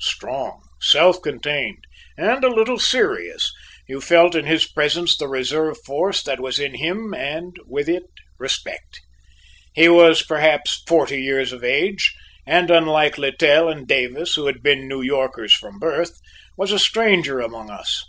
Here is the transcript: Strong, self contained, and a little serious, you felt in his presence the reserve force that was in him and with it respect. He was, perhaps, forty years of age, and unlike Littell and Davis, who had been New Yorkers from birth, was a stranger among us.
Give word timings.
Strong, 0.00 0.62
self 0.80 1.22
contained, 1.22 1.84
and 2.18 2.42
a 2.42 2.52
little 2.52 2.76
serious, 2.76 3.52
you 3.86 4.00
felt 4.00 4.34
in 4.34 4.44
his 4.44 4.66
presence 4.66 5.16
the 5.16 5.28
reserve 5.28 5.78
force 5.84 6.24
that 6.24 6.40
was 6.40 6.58
in 6.58 6.74
him 6.74 7.14
and 7.14 7.54
with 7.68 7.88
it 7.88 8.02
respect. 8.36 9.00
He 9.74 9.88
was, 9.88 10.22
perhaps, 10.22 10.82
forty 10.88 11.22
years 11.22 11.52
of 11.52 11.62
age, 11.62 12.16
and 12.44 12.68
unlike 12.68 13.16
Littell 13.16 13.68
and 13.68 13.86
Davis, 13.86 14.34
who 14.34 14.46
had 14.46 14.60
been 14.60 14.88
New 14.88 15.02
Yorkers 15.02 15.54
from 15.54 15.78
birth, 15.78 16.18
was 16.56 16.72
a 16.72 16.80
stranger 16.80 17.38
among 17.38 17.70
us. 17.70 18.04